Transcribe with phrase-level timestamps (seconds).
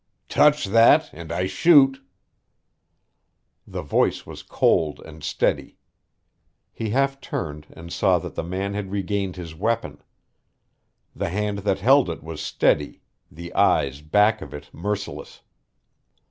[0.29, 2.01] "Touch that and I shoot."
[3.67, 5.77] The voice was cold and steady.
[6.73, 10.01] He half turned and saw that the man had regained his weapon.
[11.15, 15.41] The hand that held it was steady, the eyes back of it merciless.